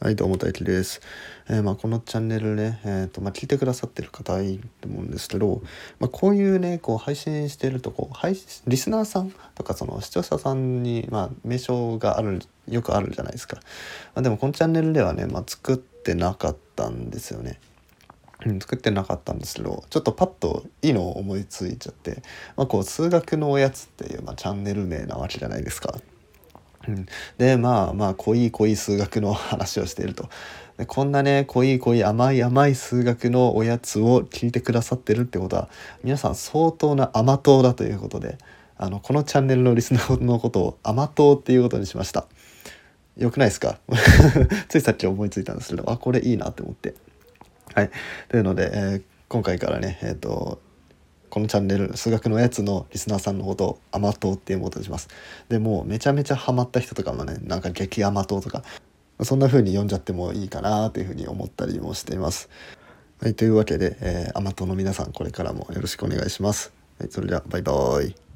[0.00, 1.00] はい、どうも大輝です。
[1.48, 5.60] えーまあ、このチャンネルね、えーとまあ、聞いてくださってる方いると思うんですけど、
[5.98, 12.38] まあ、こういうねこう配信してるとこう配信リスナーさんとかその視聴者さんに、まあ、名称がある
[12.68, 13.56] よくあるじゃないですか。
[14.14, 17.58] まあ、でもこのチャンネルではね、まあ、作ってなかったんですよね。
[18.46, 22.22] うん、作ってなかったんですけどちょっとパッといいのを思いついちゃって、
[22.56, 25.92] まあ、こう数学のおやつっていう、まあ、チャンネル名なわけじゃないですか。
[26.86, 27.06] うん、
[27.38, 30.28] でまあまあ濃い濃い数学の 話をしていると。
[30.78, 35.68] でこんなね濃い濃い甘い甘い数学のおやつを聞いてくださってるってことは
[36.04, 38.38] 皆さん相当な甘党だということで
[38.76, 42.26] あのこのチャンネルのリスナーのことを 甘党っていうことにしました。
[43.16, 43.80] よくないですか？
[44.68, 46.94] ついさっき思いついたんですけどあこれいいなって思って。
[47.74, 47.90] はい。
[48.28, 50.58] というので、えー今回からねえっ、と
[51.28, 55.08] このチャンネル数学のやつのリスナーさんのことを甘党っていうことします。
[55.48, 58.62] でもめちゃめちゃハマった人とかもねなんか激甘党とか
[59.22, 62.48] そんな風に読んじゃってもいいかなというふうに思ったりもしています。
[63.20, 66.72] はいというわけで、えー、甘党の皆さんこれからもよろしくお願いします。
[66.98, 68.27] はいそれではバイバーイ。